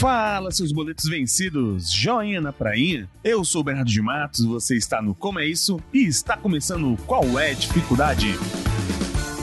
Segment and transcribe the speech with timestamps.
[0.00, 1.90] Fala, seus boletos vencidos!
[1.92, 3.08] Joinha na prainha?
[3.22, 6.96] Eu sou o Bernardo de Matos, você está no Como é Isso e está começando
[7.06, 8.34] Qual é a Dificuldade?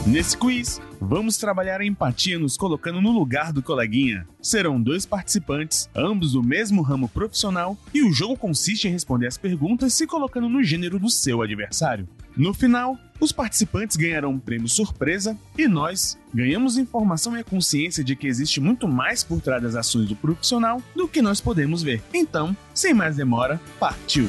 [0.06, 4.28] Nesse quiz, vamos trabalhar a empatia nos colocando no lugar do coleguinha.
[4.42, 9.38] Serão dois participantes, ambos do mesmo ramo profissional, e o jogo consiste em responder as
[9.38, 12.10] perguntas se colocando no gênero do seu adversário.
[12.36, 18.04] No final, os participantes ganharão um prêmio surpresa e nós ganhamos informação e a consciência
[18.04, 21.84] de que existe muito mais por trás das ações do profissional do que nós podemos
[21.84, 22.02] ver.
[22.14, 24.28] Então, sem mais demora, partiu!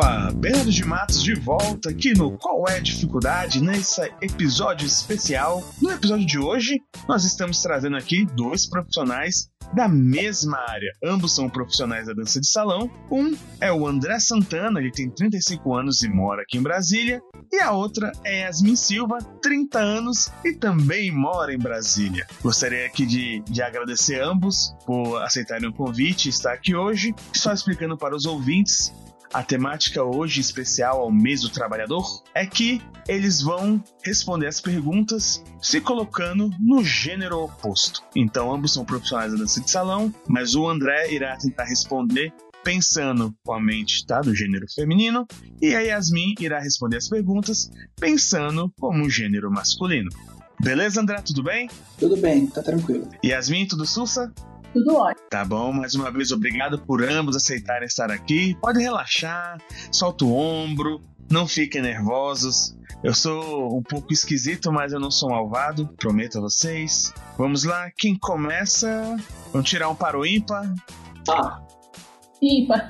[0.00, 5.62] Opa, Bernardo de Matos de volta aqui no Qual é a Dificuldade nesse episódio especial.
[5.78, 10.90] No episódio de hoje, nós estamos trazendo aqui dois profissionais da mesma área.
[11.04, 12.90] Ambos são profissionais da dança de salão.
[13.10, 17.20] Um é o André Santana, ele tem 35 anos e mora aqui em Brasília.
[17.52, 22.26] E a outra é Yasmin Silva, 30 anos e também mora em Brasília.
[22.42, 27.14] Gostaria aqui de, de agradecer ambos por aceitarem o convite e estar aqui hoje.
[27.34, 28.94] Só explicando para os ouvintes,
[29.32, 35.42] a temática hoje especial ao mês do trabalhador é que eles vão responder as perguntas
[35.62, 38.02] se colocando no gênero oposto.
[38.14, 43.34] Então, ambos são profissionais da dança de salão, mas o André irá tentar responder pensando
[43.44, 45.26] com a mente tá, do gênero feminino,
[45.62, 50.10] e a Yasmin irá responder as perguntas pensando como gênero masculino.
[50.60, 51.22] Beleza, André?
[51.22, 51.70] Tudo bem?
[51.98, 53.08] Tudo bem, tá tranquilo.
[53.24, 54.30] Yasmin, tudo sussa?
[54.72, 55.26] Tudo ótimo.
[55.28, 58.56] Tá bom, mais uma vez obrigado por ambos aceitarem estar aqui.
[58.60, 62.76] Pode relaxar, solta o ombro, não fiquem nervosos.
[63.02, 67.12] Eu sou um pouco esquisito, mas eu não sou malvado, prometo a vocês.
[67.38, 69.16] Vamos lá, quem começa?
[69.52, 70.72] Vamos tirar um para o ímpar.
[71.28, 71.60] Ah,
[72.42, 72.88] Ipa.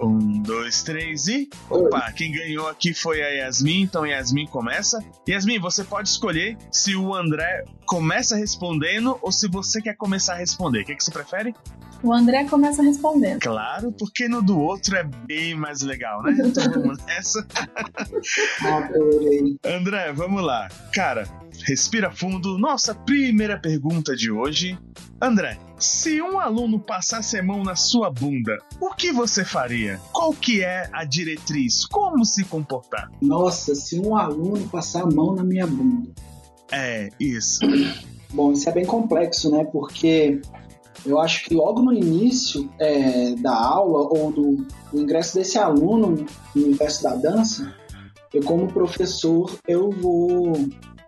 [0.00, 1.48] Um, dois, três e.
[1.68, 5.02] Opa, quem ganhou aqui foi a Yasmin, então Yasmin começa.
[5.28, 10.36] Yasmin, você pode escolher se o André começa respondendo ou se você quer começar a
[10.36, 10.82] responder.
[10.82, 11.54] O que, que você prefere?
[12.02, 13.40] O André começa respondendo.
[13.40, 16.36] Claro, porque no do outro é bem mais legal, né?
[16.48, 17.44] Então vamos nessa.
[18.62, 19.58] adorei.
[19.64, 20.68] André, vamos lá.
[20.94, 21.28] Cara,
[21.64, 22.58] respira fundo.
[22.58, 24.78] Nossa primeira pergunta de hoje.
[25.20, 30.00] André, se um aluno passasse a mão na sua bunda, o que você faria?
[30.12, 31.86] Qual que é a diretriz?
[31.86, 33.10] Como se comportar?
[33.20, 36.10] Nossa, se um aluno passar a mão na minha bunda.
[36.70, 37.60] É, isso.
[38.32, 39.64] Bom, isso é bem complexo, né?
[39.64, 40.40] Porque
[41.04, 46.26] eu acho que logo no início é, da aula ou do, do ingresso desse aluno
[46.54, 47.74] no universo da dança,
[48.32, 50.52] eu como professor eu vou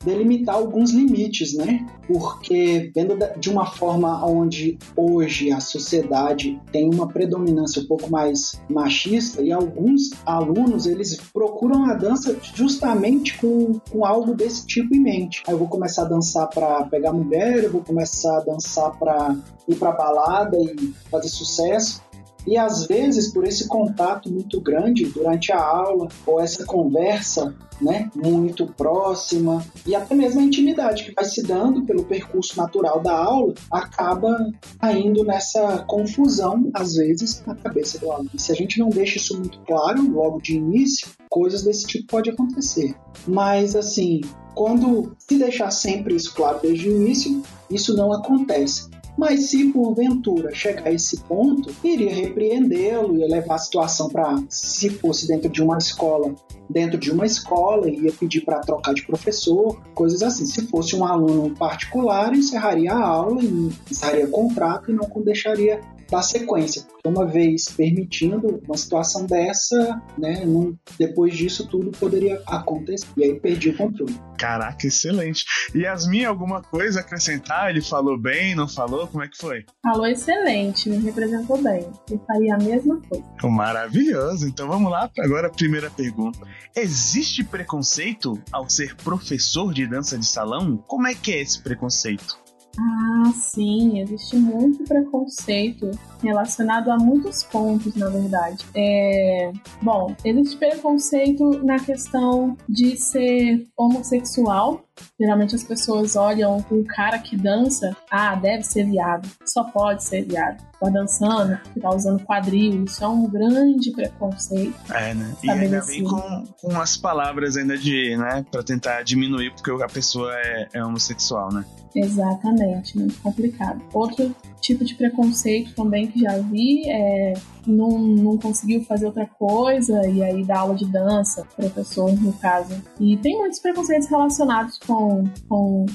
[0.04, 1.86] delimitar alguns limites, né?
[2.06, 8.60] Porque vendo de uma forma onde hoje a sociedade tem uma predominância um pouco mais
[8.68, 15.00] machista e alguns alunos eles procuram a dança justamente com, com algo desse tipo em
[15.00, 15.42] mente.
[15.46, 19.36] Aí eu vou começar a dançar para pegar mulher, eu vou começar a dançar para
[19.68, 22.02] ir para balada e fazer sucesso.
[22.46, 28.10] E às vezes, por esse contato muito grande durante a aula, ou essa conversa né,
[28.14, 33.16] muito próxima, e até mesmo a intimidade que vai se dando pelo percurso natural da
[33.16, 38.30] aula, acaba caindo nessa confusão, às vezes, na cabeça do aluno.
[38.34, 42.06] E se a gente não deixa isso muito claro logo de início, coisas desse tipo
[42.06, 42.94] podem acontecer.
[43.26, 44.20] Mas, assim,
[44.54, 48.90] quando se deixar sempre isso claro desde o início, isso não acontece.
[49.20, 54.88] Mas se porventura chegar a esse ponto, iria repreendê-lo, ia levar a situação para, se
[54.88, 56.34] fosse dentro de uma escola,
[56.70, 60.46] dentro de uma escola, ia pedir para trocar de professor, coisas assim.
[60.46, 63.42] Se fosse um aluno particular, encerraria a aula,
[63.90, 70.02] encerraria o contrato e não deixaria dar sequência, porque uma vez permitindo uma situação dessa,
[70.18, 74.14] né, não- depois disso tudo poderia acontecer e aí perdi o controle.
[74.38, 75.44] Caraca, excelente.
[75.74, 77.70] Yasmin, alguma coisa a acrescentar?
[77.70, 79.06] Ele falou bem, não falou?
[79.06, 79.64] Como é que foi?
[79.82, 81.86] Falou excelente, me representou bem.
[82.10, 83.24] Eu faria a mesma coisa.
[83.42, 84.48] Maravilhoso.
[84.48, 86.38] Então vamos lá para agora a primeira pergunta.
[86.74, 90.78] Existe preconceito ao ser professor de dança de salão?
[90.86, 92.38] Como é que é esse preconceito?
[92.78, 95.90] Ah, sim, existe muito preconceito
[96.22, 98.64] relacionado a muitos pontos, na verdade.
[98.74, 99.52] É,
[99.82, 104.84] bom, existe preconceito na questão de ser homossexual,
[105.18, 110.24] Geralmente as pessoas olham o cara que dança, ah, deve ser viado, só pode ser
[110.24, 110.62] viado.
[110.80, 114.74] Tá dançando, tá usando quadril, isso é um grande preconceito.
[114.90, 115.34] É, né?
[115.42, 119.88] E ainda vem com, com as palavras ainda de, né, pra tentar diminuir porque a
[119.88, 121.64] pessoa é, é homossexual, né?
[121.94, 123.82] Exatamente, muito complicado.
[123.92, 127.34] Outro tipo de preconceito também que já vi é
[127.66, 132.74] não, não conseguiu fazer outra coisa e aí dá aula de dança, professor no caso.
[132.98, 135.86] E tem muitos preconceitos relacionados com, com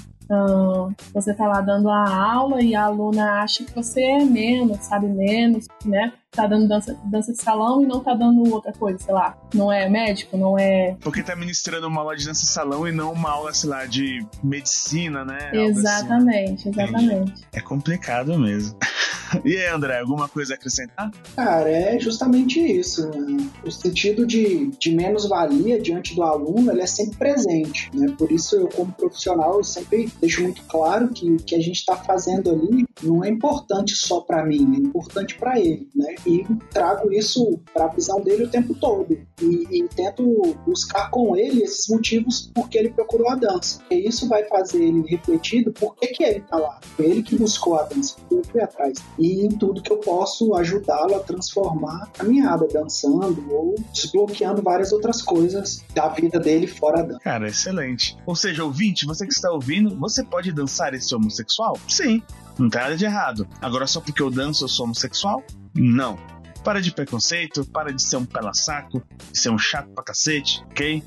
[1.14, 5.08] você tá lá dando a aula e a aluna acha que você é menos, sabe
[5.08, 6.14] menos, né?
[6.36, 9.38] Tá dando dança, dança de salão e não tá dando outra coisa, sei lá.
[9.54, 10.96] Não é médico, não é.
[11.00, 13.86] Porque tá ministrando uma aula de dança de salão e não uma aula, sei lá,
[13.86, 15.50] de medicina, né?
[15.50, 15.60] Assim.
[15.60, 16.82] Exatamente, assim.
[16.82, 17.32] exatamente.
[17.32, 17.48] Entendi.
[17.54, 18.78] É complicado mesmo.
[19.44, 21.12] E aí, André, alguma coisa a acrescentar?
[21.36, 23.10] Cara, é justamente isso.
[23.10, 23.50] Né?
[23.66, 27.90] O sentido de, de menos-valia diante do aluno, ele é sempre presente.
[27.94, 28.14] Né?
[28.18, 31.78] Por isso, eu, como profissional, eu sempre deixo muito claro que o que a gente
[31.78, 35.90] está fazendo ali não é importante só para mim, é importante para ele.
[35.96, 36.16] Né?
[36.26, 39.18] E trago isso para a visão dele o tempo todo.
[39.42, 43.82] E, e, tento buscar com ele esses motivos por que ele procurou a dança.
[43.92, 46.80] E isso vai fazer ele refletir por que, que ele está lá.
[46.96, 50.56] Foi ele que buscou a dança, eu fui atrás e em tudo que eu posso
[50.56, 57.02] ajudá-lo a transformar a caminhada, dançando ou desbloqueando várias outras coisas da vida dele fora
[57.02, 57.20] da dança.
[57.20, 58.18] Cara, excelente.
[58.26, 61.78] Ou seja, ouvinte, você que está ouvindo, você pode dançar esse homossexual?
[61.88, 62.22] Sim,
[62.58, 63.48] não tem nada de errado.
[63.62, 65.44] Agora, só porque eu danço eu sou homossexual?
[65.74, 66.18] Não.
[66.64, 69.02] Para de preconceito, para de ser um pela-saco,
[69.34, 71.04] ser um chato pra cacete, ok?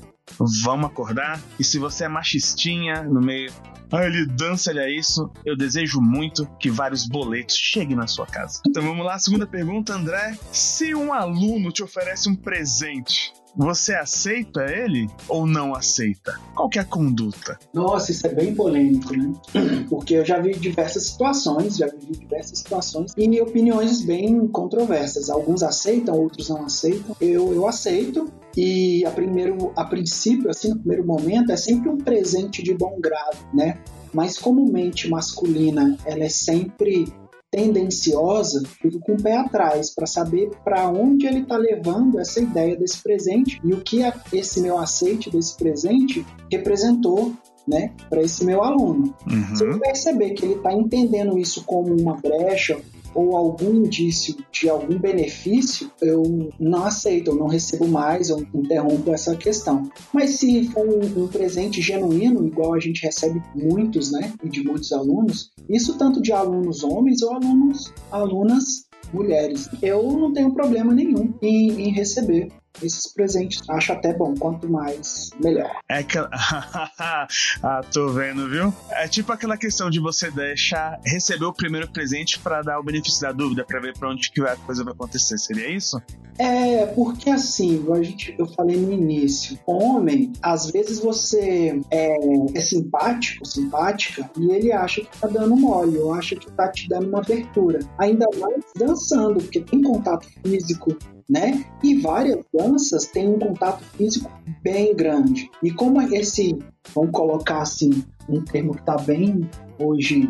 [0.63, 1.39] Vamos acordar.
[1.57, 3.51] E se você é machistinha no meio
[3.91, 5.31] ah, ele dança, ele é isso.
[5.43, 8.61] Eu desejo muito que vários boletos cheguem na sua casa.
[8.67, 10.37] Então vamos lá, segunda pergunta, André.
[10.51, 16.39] Se um aluno te oferece um presente, você aceita ele ou não aceita?
[16.55, 17.57] Qual que é a conduta?
[17.73, 19.33] Nossa, isso é bem polêmico, né?
[19.89, 25.29] Porque eu já vi diversas situações, já vi diversas situações e opiniões bem controversas.
[25.29, 27.15] Alguns aceitam, outros não aceitam.
[27.19, 31.97] Eu, eu aceito, e a primeiro, a princípio, assim, no primeiro momento, é sempre um
[31.97, 33.79] presente de bom grado, né?
[34.13, 37.05] Mas como mente masculina, ela é sempre
[37.51, 42.75] tendenciosa, fico com o pé atrás para saber para onde ele está levando essa ideia
[42.75, 44.01] desse presente e o que
[44.31, 47.33] esse meu aceite desse presente representou
[47.67, 49.13] né, para esse meu aluno.
[49.27, 49.55] Uhum.
[49.55, 52.79] Se eu perceber que ele está entendendo isso como uma brecha
[53.13, 59.13] ou algum indício de algum benefício, eu não aceito, eu não recebo mais, eu interrompo
[59.13, 59.89] essa questão.
[60.13, 64.63] Mas se for um, um presente genuíno, igual a gente recebe muitos, né, e de
[64.63, 70.93] muitos alunos, isso tanto de alunos homens ou alunos, alunas mulheres, eu não tenho problema
[70.93, 72.49] nenhum em, em receber
[72.81, 73.61] esses presentes.
[73.69, 75.69] Acho até bom, quanto mais, melhor.
[75.89, 76.17] É que.
[76.19, 78.73] ah, tô vendo, viu?
[78.91, 83.21] É tipo aquela questão de você deixar receber o primeiro presente para dar o benefício
[83.21, 85.37] da dúvida, para ver para onde que a coisa vai acontecer.
[85.37, 86.01] Seria isso?
[86.39, 92.15] É, porque assim, a gente, eu falei no início, homem, às vezes você é,
[92.55, 96.87] é simpático, simpática, e ele acha que tá dando mole, ou acha que tá te
[96.87, 97.79] dando uma abertura.
[97.97, 100.97] Ainda mais dançando, porque tem contato físico,
[101.29, 101.63] né?
[101.83, 104.29] E várias danças têm um contato físico
[104.63, 105.49] bem grande.
[105.61, 106.57] E como esse,
[106.93, 109.49] vamos colocar assim, um termo que está bem
[109.79, 110.29] hoje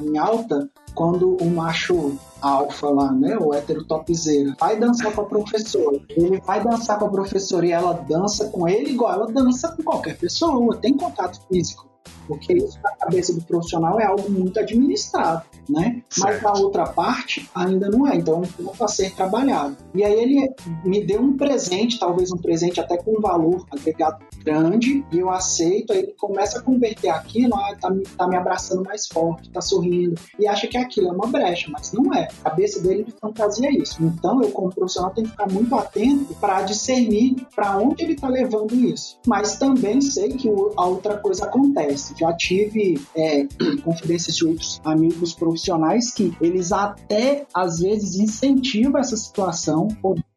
[0.00, 5.26] em alta, quando o macho alfa lá, né, o hétero topzera, vai dançar com a
[5.26, 9.74] professora, ele vai dançar com a professora e ela dança com ele igual ela dança
[9.76, 11.89] com qualquer pessoa, tem contato físico
[12.26, 16.00] porque isso na cabeça do profissional é algo muito administrado, né?
[16.08, 16.44] Certo.
[16.44, 19.76] Mas a outra parte ainda não é, então é um ponto a ser trabalhado.
[19.94, 20.54] E aí ele
[20.84, 25.92] me deu um presente, talvez um presente até com valor agregado grande, e eu aceito,
[25.92, 30.14] aí ele começa a converter aquilo, ah, tá, tá me abraçando mais forte, tá sorrindo,
[30.38, 32.28] e acha que aquilo é uma brecha, mas não é.
[32.44, 34.02] A cabeça dele de fantasia isso.
[34.02, 38.28] Então eu, como profissional, tenho que ficar muito atento para discernir para onde ele tá
[38.28, 39.18] levando isso.
[39.26, 43.46] Mas também sei que a outra coisa acontece já tive é,
[43.84, 49.88] confidências de outros amigos profissionais que eles até às vezes incentivam essa situação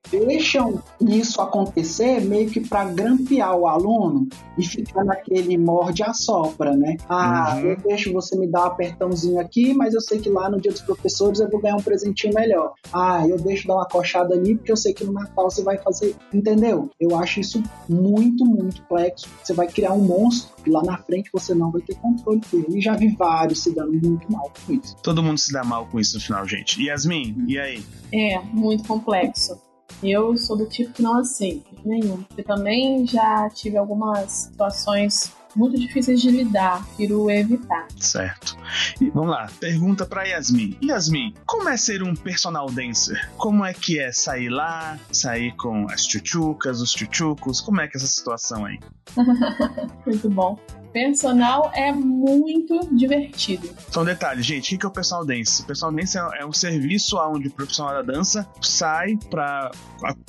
[0.09, 6.75] deixam isso acontecer meio que para grampear o aluno e ficar naquele morde a sopra,
[6.75, 6.97] né?
[7.09, 7.69] Ah, uhum.
[7.69, 10.71] eu deixo você me dar um apertãozinho aqui, mas eu sei que lá no dia
[10.71, 12.73] dos professores eu vou ganhar um presentinho melhor.
[12.91, 15.77] Ah, eu deixo dar uma coxada ali porque eu sei que no Natal você vai
[15.77, 16.89] fazer, entendeu?
[16.99, 19.27] Eu acho isso muito, muito complexo.
[19.43, 22.77] Você vai criar um monstro e lá na frente você não vai ter controle dele.
[22.77, 24.95] E já vi vários se dando muito mal com isso.
[25.01, 26.81] Todo mundo se dá mal com isso no final, gente.
[26.83, 27.83] Yasmin, e aí?
[28.11, 29.59] É, muito complexo.
[30.01, 32.23] Eu sou do tipo que não aceito nenhum.
[32.37, 37.87] Eu também já tive algumas situações muito difíceis de lidar, prefiro evitar.
[37.99, 38.57] Certo.
[38.99, 40.77] E vamos lá, pergunta para Yasmin.
[40.83, 43.29] Yasmin, como é ser um personal dancer?
[43.37, 47.61] Como é que é sair lá, sair com as chuchucas, os chuchucos?
[47.61, 48.79] Como é que é essa situação aí?
[50.05, 50.57] muito bom
[50.93, 53.69] personal é muito divertido.
[53.97, 55.63] Um detalhe, gente, o que é o personal dance?
[55.63, 59.71] O personal dance é, é um serviço onde o profissional da dança sai para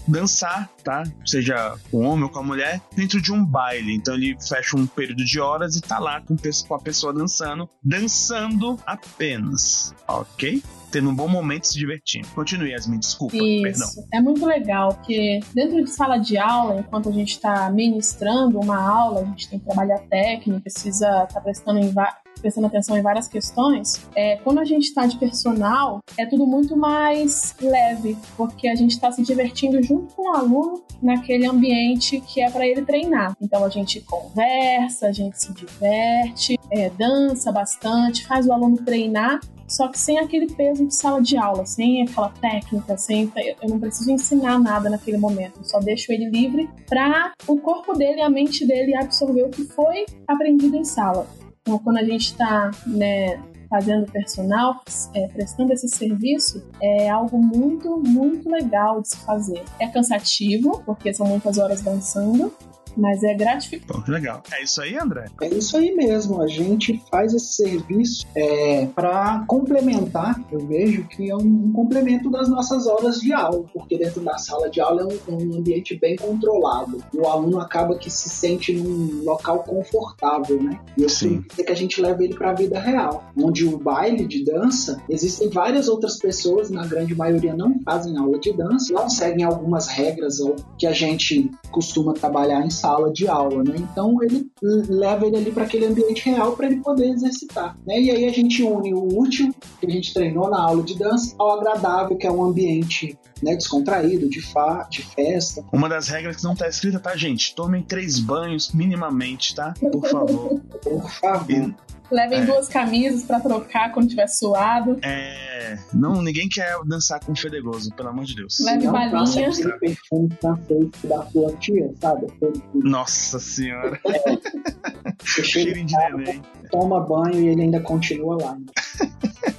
[0.09, 1.05] dançar, tá?
[1.25, 3.95] Seja com homem ou com a mulher, dentro de um baile.
[3.95, 8.79] Então ele fecha um período de horas e tá lá com a pessoa dançando, dançando
[8.87, 10.63] apenas, ok?
[10.95, 12.29] Tendo um bom momento se divertindo.
[12.37, 13.63] Continue, Yasmin, desculpa, Isso.
[13.63, 13.89] perdão.
[14.13, 18.81] É muito legal, porque dentro de sala de aula, enquanto a gente está ministrando uma
[18.81, 21.93] aula, a gente tem que trabalhar técnica, precisa estar tá prestando em
[22.41, 26.77] prestando atenção em várias questões, é, quando a gente está de personal, é tudo muito
[26.77, 32.43] mais leve, porque a gente está se divertindo junto com o aluno naquele ambiente que
[32.43, 33.35] é para ele treinar.
[33.41, 39.41] Então a gente conversa, a gente se diverte, é, dança bastante, faz o aluno treinar
[39.69, 43.31] só que sem aquele peso de sala de aula, sem aquela técnica, sem
[43.63, 47.95] eu não preciso ensinar nada naquele momento, eu só deixo ele livre para o corpo
[47.95, 51.27] dele e a mente dele absorver o que foi aprendido em sala.
[51.63, 53.41] Então, quando a gente está né,
[53.71, 54.83] fazendo personal,
[55.15, 59.63] é, prestando esse serviço, é algo muito, muito legal de se fazer.
[59.81, 62.53] É cansativo, porque são muitas horas dançando,
[62.97, 64.11] mas é gratificante.
[64.11, 64.43] Legal.
[64.53, 65.27] É isso aí, André?
[65.41, 66.43] É isso aí mesmo.
[66.43, 72.31] A gente faz esse serviço é, para complementar, eu vejo que é um, um, complemento
[72.31, 75.99] das nossas horas de aula, porque dentro da sala de aula é um, um ambiente
[75.99, 77.03] bem controlado.
[77.15, 80.81] O aluno acaba que se sente num local confortável, né?
[80.97, 81.43] E eu Sim.
[81.43, 85.49] que a gente leva ele para a vida real, onde o baile de dança, existem
[85.49, 90.39] várias outras pessoas, na grande maioria não fazem aula de dança, não seguem algumas regras
[90.79, 93.77] que a gente costuma trabalhar em sala de aula, né?
[93.79, 97.99] Então ele leva ele ali para aquele ambiente real para ele poder exercitar, né?
[97.99, 101.35] E aí a gente une o útil que a gente treinou na aula de dança
[101.39, 105.65] ao agradável que é um ambiente né, descontraído, de, fa de festa.
[105.73, 107.55] Uma das regras que não está escrita, tá, gente?
[107.55, 109.73] Tomem três banhos minimamente, tá?
[109.81, 110.61] Por favor.
[110.85, 111.51] Por favor.
[111.51, 111.75] E
[112.11, 112.47] Levem é.
[112.47, 114.99] duas camisas para trocar quando tiver suado.
[115.03, 115.79] É.
[115.93, 118.59] Não, ninguém quer dançar com o fedegoso, pelo amor de Deus.
[118.61, 119.51] Leve balinha.
[119.81, 120.29] Perfume
[120.67, 122.27] feito da sua tia, sabe?
[122.75, 123.99] Nossa senhora.
[124.07, 125.15] É.
[125.43, 126.43] Cheiro de neném.
[126.71, 128.59] Toma banho e ele ainda continua lá.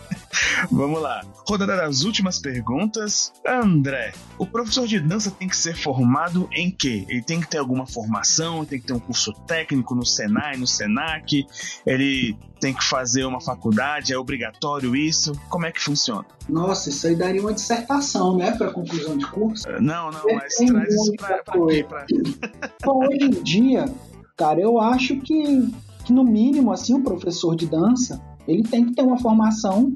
[0.71, 1.23] Vamos lá.
[1.47, 3.31] Rodada das últimas perguntas.
[3.45, 7.05] André, o professor de dança tem que ser formado em quê?
[7.07, 10.67] Ele tem que ter alguma formação, tem que ter um curso técnico no Senai, no
[10.67, 11.45] Senac,
[11.85, 15.33] ele tem que fazer uma faculdade, é obrigatório isso?
[15.49, 16.25] Como é que funciona?
[16.49, 19.67] Nossa, isso aí daria uma dissertação, né, para conclusão de curso?
[19.79, 21.85] Não, não, mas traz isso para quê?
[21.87, 22.05] Pra...
[22.83, 23.85] Bom, hoje em dia,
[24.35, 25.69] cara, eu acho que,
[26.03, 29.93] que no mínimo, assim, o professor de dança ele tem que ter uma formação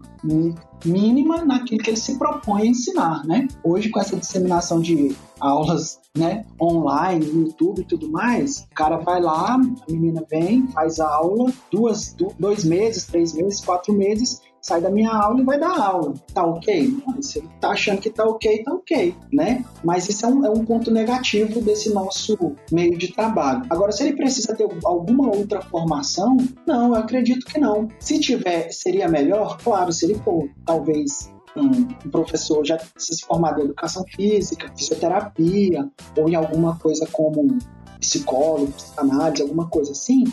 [0.85, 3.47] mínima naquilo que ele se propõe a ensinar, né?
[3.63, 9.21] Hoje, com essa disseminação de aulas né, online, YouTube e tudo mais, o cara vai
[9.21, 14.81] lá, a menina vem, faz a aula, duas, dois meses, três meses, quatro meses, sai
[14.81, 16.13] da minha aula e vai dar aula.
[16.33, 16.95] Tá ok?
[17.21, 19.65] Se ele tá achando que tá ok, tá ok, né?
[19.83, 22.37] Mas isso é um, é um ponto negativo desse nosso
[22.71, 23.63] meio de trabalho.
[23.69, 27.87] Agora, se ele precisa ter alguma outra formação, não, eu acredito que não.
[27.99, 29.57] Se tiver, seria melhor?
[29.57, 36.29] Claro, se ele for, talvez um, professor já se formado em educação física, fisioterapia, ou
[36.29, 37.57] em alguma coisa como
[37.99, 40.23] psicólogo, psicanálise, alguma coisa assim,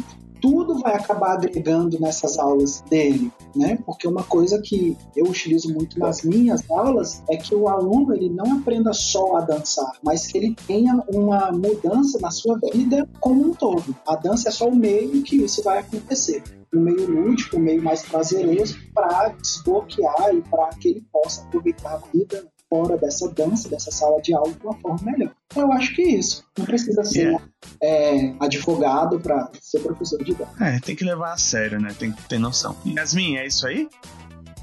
[0.41, 3.79] tudo vai acabar agregando nessas aulas dele, né?
[3.85, 8.29] Porque uma coisa que eu utilizo muito nas minhas aulas é que o aluno ele
[8.29, 13.49] não aprenda só a dançar, mas que ele tenha uma mudança na sua vida como
[13.49, 13.97] um todo.
[14.07, 16.43] A dança é só o meio que isso vai acontecer
[16.75, 21.95] um meio lúdico, um meio mais prazeroso para desbloquear e para que ele possa aproveitar
[21.95, 25.33] a vida fora dessa dança, dessa sala de aula de uma forma melhor.
[25.47, 26.45] Então, eu acho que é isso.
[26.59, 27.45] Não precisa ser yeah.
[27.83, 30.53] é, advogado para ser professor de dança.
[30.61, 31.95] É, tem que levar a sério, né?
[31.99, 32.77] Tem que ter noção.
[32.85, 33.89] Yasmin, é isso aí?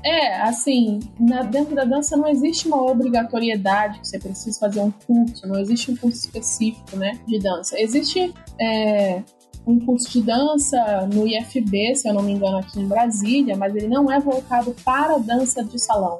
[0.05, 4.91] É, assim, na, dentro da dança não existe uma obrigatoriedade que você precisa fazer um
[4.91, 7.79] curso, não existe um curso específico, né, de dança.
[7.79, 9.23] Existe é,
[9.65, 13.73] um curso de dança no IFB, se eu não me engano, aqui em Brasília, mas
[13.73, 16.19] ele não é voltado para a dança de salão.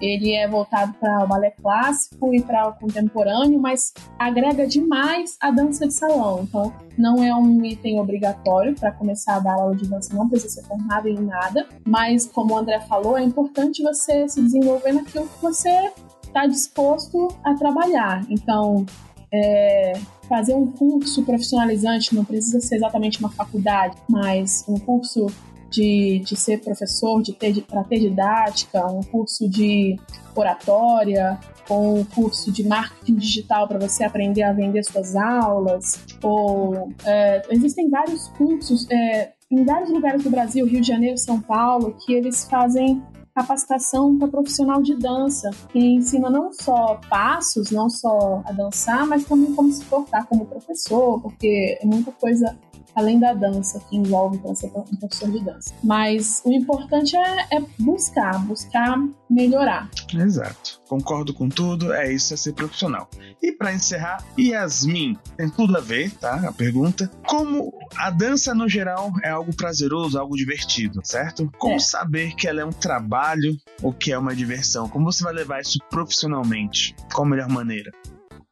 [0.00, 5.50] Ele é voltado para o balé clássico e para o contemporâneo, mas agrega demais a
[5.50, 6.42] dança de salão.
[6.42, 10.62] Então, não é um item obrigatório para começar a dar aula de dança, não precisa
[10.62, 11.66] ser formado em nada.
[11.84, 15.92] Mas, como o André falou, é importante você se desenvolver naquilo que você
[16.24, 18.24] está disposto a trabalhar.
[18.28, 18.86] Então,
[19.32, 19.94] é,
[20.28, 25.26] fazer um curso profissionalizante, não precisa ser exatamente uma faculdade, mas um curso
[25.70, 29.96] de, de ser professor, de ter para ter didática, um curso de
[30.34, 36.90] oratória, ou um curso de marketing digital para você aprender a vender suas aulas, ou
[37.04, 41.96] é, existem vários cursos é, em vários lugares do Brasil, Rio de Janeiro, São Paulo,
[42.04, 43.02] que eles fazem
[43.34, 49.24] capacitação para profissional de dança, que ensina não só passos, não só a dançar, mas
[49.24, 52.58] também como se portar como professor, porque é muita coisa
[52.98, 55.72] além da dança, que envolve então, ser um professor de dança.
[55.82, 58.98] Mas o importante é, é buscar, buscar
[59.30, 59.88] melhorar.
[60.12, 60.80] Exato.
[60.88, 63.08] Concordo com tudo, é isso, é ser profissional.
[63.42, 66.48] E para encerrar, Yasmin, tem tudo a ver, tá?
[66.48, 67.10] A pergunta.
[67.26, 71.50] Como a dança no geral é algo prazeroso, algo divertido, certo?
[71.58, 71.78] Como é.
[71.78, 74.88] saber que ela é um trabalho ou que é uma diversão?
[74.88, 76.96] Como você vai levar isso profissionalmente?
[77.12, 77.92] Qual a melhor maneira?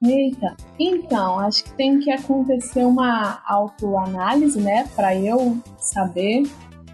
[0.05, 6.43] Eita, então, acho que tem que acontecer uma autoanálise, né, para eu saber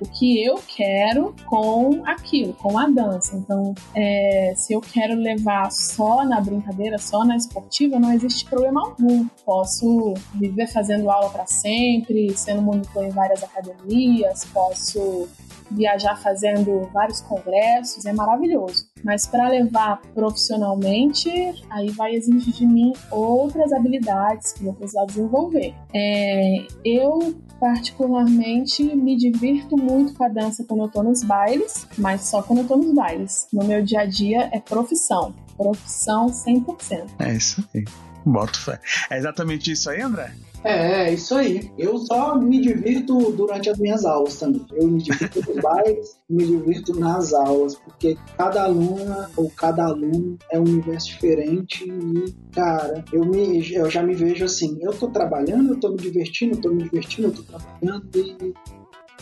[0.01, 3.37] o que eu quero com aquilo, com a dança.
[3.37, 8.81] Então, é, se eu quero levar só na brincadeira, só na esportiva, não existe problema
[8.81, 9.29] algum.
[9.45, 15.29] Posso viver fazendo aula para sempre, sendo monitor em várias academias, posso
[15.71, 18.92] viajar fazendo vários congressos, é maravilhoso.
[19.05, 21.31] Mas para levar profissionalmente,
[21.71, 25.75] aí vai exigir de mim outras habilidades que vou precisar desenvolver.
[25.95, 32.23] É, eu, particularmente, me divirto muito com a dança quando eu tô nos bailes, mas
[32.23, 33.49] só quando eu tô nos bailes.
[33.53, 35.35] No meu dia a dia é profissão.
[35.57, 37.07] Profissão 100%.
[37.19, 37.85] É isso aí.
[38.25, 38.81] Boto fé.
[39.11, 40.33] É exatamente isso aí, André?
[40.65, 41.71] É, é isso aí.
[41.77, 44.65] Eu só me divirto durante as minhas aulas também.
[44.73, 50.39] Eu me divirto nos bailes, me divirto nas aulas, porque cada aluna ou cada aluno
[50.51, 55.09] é um universo diferente e, cara, eu, me, eu já me vejo assim, eu tô
[55.09, 58.55] trabalhando, eu tô me divertindo, eu tô me divertindo, eu tô trabalhando e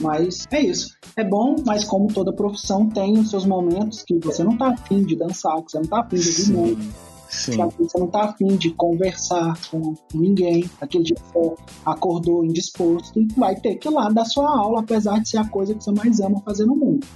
[0.00, 0.96] mas é isso.
[1.14, 5.04] É bom, mas como toda profissão tem os seus momentos que você não tá afim
[5.04, 6.90] de dançar, que você não tá afim de ouvir
[7.30, 7.56] Sim.
[7.78, 11.54] você não tá afim de conversar com ninguém, aquele dia você
[11.86, 15.44] acordou indisposto e vai ter que ir lá dar sua aula, apesar de ser a
[15.44, 17.06] coisa que você mais ama fazer no mundo.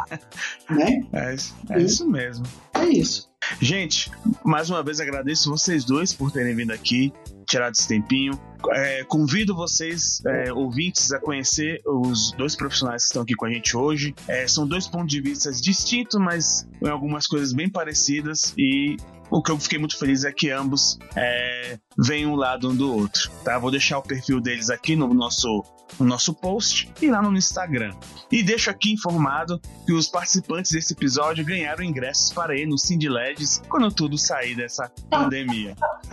[0.68, 1.06] né?
[1.12, 1.36] É,
[1.70, 2.44] é e, isso mesmo.
[2.74, 3.30] É isso.
[3.60, 4.10] Gente,
[4.44, 7.12] mais uma vez agradeço vocês dois por terem vindo aqui,
[7.46, 8.32] tirado esse tempinho.
[8.72, 13.50] É, convido vocês, é, ouvintes, a conhecer os dois profissionais que estão aqui com a
[13.50, 14.14] gente hoje.
[14.28, 18.96] É, são dois pontos de vista distintos, mas em algumas coisas bem parecidas e
[19.30, 22.94] o que eu fiquei muito feliz é que ambos é, vêm um lado um do
[22.94, 23.58] outro, tá?
[23.58, 25.64] Vou deixar o perfil deles aqui no nosso
[25.98, 27.94] no nosso post e lá no Instagram.
[28.30, 33.08] E deixo aqui informado que os participantes desse episódio ganharam ingressos para ir no Cindy
[33.08, 35.76] Leds quando tudo sair dessa pandemia.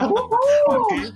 [0.68, 1.14] ok?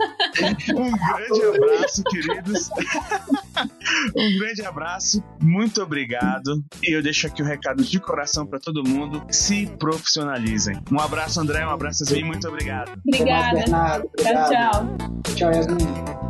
[0.75, 2.69] Um grande abraço, queridos.
[4.15, 6.63] um grande abraço, muito obrigado.
[6.83, 10.75] E eu deixo aqui o um recado de coração para todo mundo: se profissionalizem.
[10.91, 12.99] Um abraço, André, um abraço, Yasmin, muito obrigado.
[13.07, 13.63] Obrigada.
[13.63, 14.97] Tchau, tchau.
[15.35, 16.24] Tchau, Yasmin.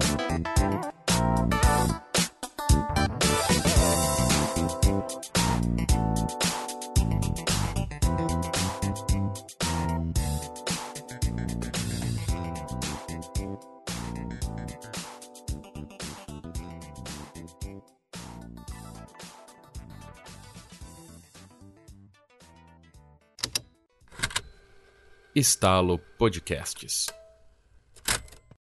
[25.45, 27.24] Estalo Podcasts.